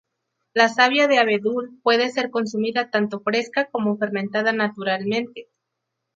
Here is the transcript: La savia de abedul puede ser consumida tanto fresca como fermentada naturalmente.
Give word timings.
La 0.55 0.67
savia 0.67 1.07
de 1.07 1.19
abedul 1.19 1.79
puede 1.83 2.09
ser 2.09 2.31
consumida 2.31 2.89
tanto 2.89 3.19
fresca 3.19 3.65
como 3.69 3.97
fermentada 3.99 4.51
naturalmente. 4.51 5.51